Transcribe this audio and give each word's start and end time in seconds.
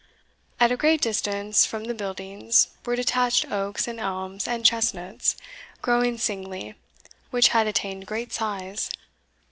At 0.59 0.71
a 0.71 0.77
greater 0.77 0.99
distance 1.11 1.63
from 1.67 1.83
the 1.83 1.93
buildings 1.93 2.69
were 2.83 2.95
detached 2.95 3.51
oaks 3.51 3.87
and 3.87 3.99
elms 3.99 4.47
and 4.47 4.65
chestnuts, 4.65 5.37
growing 5.83 6.17
singly, 6.17 6.73
which 7.29 7.49
had 7.49 7.67
attained 7.67 8.07
great 8.07 8.33
size. 8.33 8.89